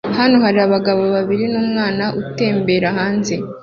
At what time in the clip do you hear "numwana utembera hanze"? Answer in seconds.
1.53-3.35